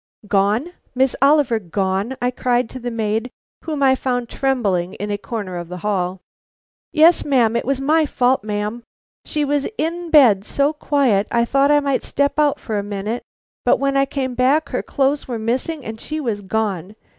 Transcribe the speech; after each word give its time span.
"Gone? 0.27 0.73
Miss 0.95 1.15
Oliver 1.21 1.59
gone?" 1.59 2.17
I 2.19 2.31
cried 2.31 2.71
to 2.71 2.79
the 2.79 2.89
maid 2.89 3.29
whom 3.65 3.83
I 3.83 3.93
found 3.93 4.29
trembling 4.29 4.95
in 4.95 5.11
a 5.11 5.17
corner 5.19 5.57
of 5.57 5.67
the 5.69 5.77
hall. 5.85 6.21
"Yes, 6.91 7.23
ma'am; 7.23 7.55
it 7.55 7.65
was 7.65 7.79
my 7.79 8.07
fault, 8.07 8.43
ma'am. 8.43 8.81
She 9.25 9.45
was 9.45 9.67
in 9.77 10.09
bed 10.09 10.43
so 10.43 10.73
quiet, 10.73 11.27
I 11.31 11.45
thought 11.45 11.69
I 11.69 11.81
might 11.81 12.01
step 12.01 12.39
out 12.39 12.59
for 12.59 12.79
a 12.79 12.83
minute, 12.83 13.21
but 13.63 13.77
when 13.77 13.95
I 13.95 14.07
came 14.07 14.33
back 14.33 14.69
her 14.69 14.81
clothes 14.81 15.27
were 15.27 15.37
missing 15.37 15.85
and 15.85 16.01
she 16.01 16.19
was 16.19 16.41
gone. 16.41 16.95